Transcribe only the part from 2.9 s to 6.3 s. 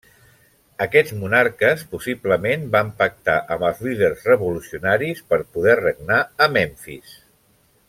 pactar amb els líders revolucionaris per poder regnar